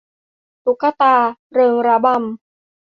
[0.65, 1.15] ตุ๊กตา
[1.53, 2.17] เริงระบำ